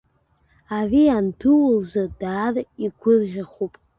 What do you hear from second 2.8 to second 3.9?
игәырӷьахәуп.